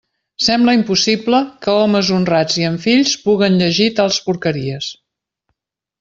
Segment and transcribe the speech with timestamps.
[0.43, 4.89] Sembla impossible que homes honrats i amb fills puguen llegir tals porqueries.